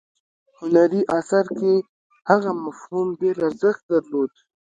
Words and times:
هنري 0.59 1.01
اثر 1.17 1.45
کې 1.57 1.73
هغه 2.29 2.51
مفهوم 2.65 3.07
ډیر 3.21 3.35
ارزښت 3.47 3.81
درلود. 3.91 4.31